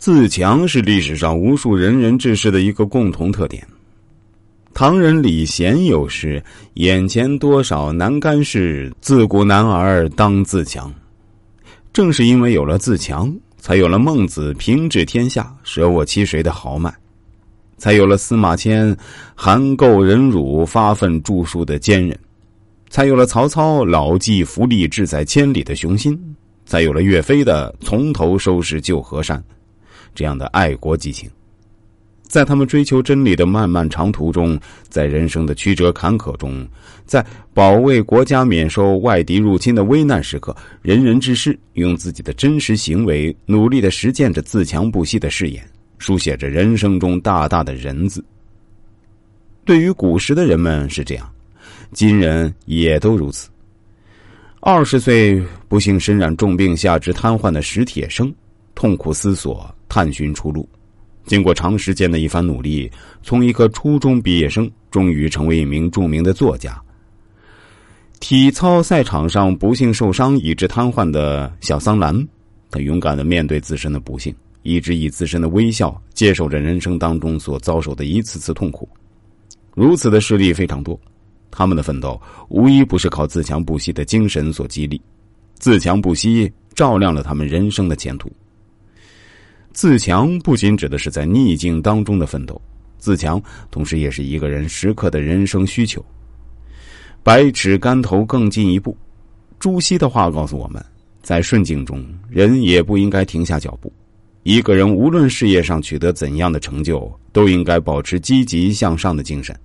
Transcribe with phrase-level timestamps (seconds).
[0.00, 3.62] 自强是历史上无数仁人志士的一个共同特点。
[4.72, 6.42] 唐人李贤有诗
[6.80, 10.90] ：“眼前多少难干事，自古男儿当自强。”
[11.92, 16.90] 正是因为有了自强，才有了孟子平治天下、舍我其谁的豪迈，
[17.76, 18.96] 才有了司马迁
[19.34, 22.18] 含垢忍辱、发愤著书的坚韧，
[22.88, 26.18] 才有了曹操老骥伏枥、志在千里的雄心，
[26.64, 29.44] 才有了岳飞的从头收拾旧河山。
[30.14, 31.28] 这样的爱国激情，
[32.22, 34.58] 在他们追求真理的漫漫长途中，
[34.88, 36.66] 在人生的曲折坎坷中，
[37.04, 45.62] 在保卫国家免受外敌入侵的危难时刻，仁人志士用自己的真实行为，努力的实践着自强不息的誓言，
[45.98, 48.24] 书写着人生中大大的人字。
[49.64, 51.28] 对于古时的人们是这样，
[51.92, 53.48] 今人也都如此。
[54.60, 58.32] 二十岁不幸身染重病，下肢瘫痪的史铁生，
[58.74, 59.72] 痛苦思索。
[59.90, 60.66] 探寻出路，
[61.26, 62.90] 经过长时间的一番努力，
[63.22, 66.80] 从一个初中毕业生，终于成为一名著名的作家。
[68.20, 72.26] 体操赛场上不幸受伤，以致瘫痪的小桑兰，
[72.70, 78.88] 他勇敢的面对自身的不幸，一直以自身的微笑接受着人生当中所遭受的一次次痛苦。
[79.74, 80.98] 如此的事例非常多，
[81.50, 85.00] 他们的奋斗无一不是靠自强不息的精神所激励，
[85.58, 88.30] 自强不息照亮了他们人生的前途。
[89.80, 92.60] 自强不仅指的是在逆境当中的奋斗，
[92.98, 96.04] 自强同时也是一个人时刻的人生需求。
[97.22, 98.94] 百尺竿头更进一步，
[99.58, 100.84] 朱熹的话告诉我们，
[101.22, 103.90] 在顺境中，人也不应该停下脚步。
[104.42, 109.58] 一个人无论事业上取得怎样的成就，都应该保持积极向上的精神。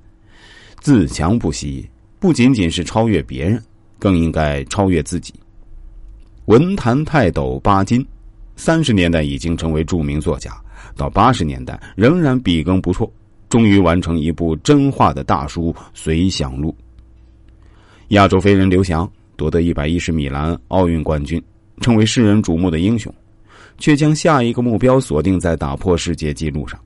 [0.80, 1.86] 自强不息，
[2.22, 3.62] 不仅仅是超越别人，
[4.00, 5.34] 更应该超越自己。
[6.46, 8.08] 文坛泰斗巴金。
[8.56, 10.56] 三十年代已经成为著名作家，
[10.96, 13.12] 到八十年代仍然笔耕不辍，
[13.50, 16.70] 终于完成一部真话的大书《随想录》。
[18.10, 21.42] 亚洲飞人刘翔夺得一百一十米栏奥运冠军，
[21.82, 23.14] 成为世人瞩目的英雄，
[23.78, 26.80] 却将下一个目标锁定在打破世界纪录上。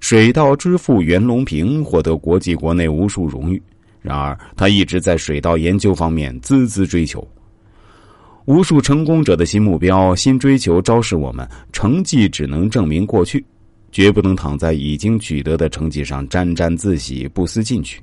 [0.00, 3.62] 水稻之父袁隆平获得国际国内无数荣誉，
[4.02, 7.26] 然而他一直在水稻研究方面孜孜追求。
[8.46, 13.42] 无数成功者的新目标、新追求，昭示我们：成绩只能证明过去，
[13.90, 18.02] 绝不能躺在已经取得的成绩上沾沾自喜、不思进取。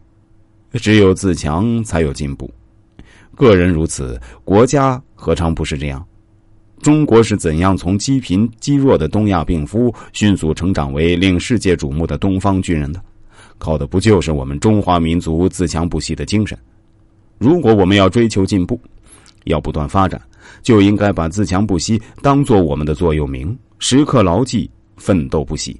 [0.73, 2.49] 只有自强，才有进步。
[3.35, 6.03] 个人如此，国家何尝不是这样？
[6.81, 12.99] 中国是怎样从积贫积弱的东亚病夫，迅速成长为令世界瞩目的东方巨人的？
[13.59, 16.57] 靠的不就是我们中华民族自强不息的精神？
[17.37, 18.79] 如果我们要追求进步，
[19.45, 20.21] 要不断发展，
[20.61, 25.79] 就应该把自强不息当做我们的座右铭，时刻牢记奋斗不息。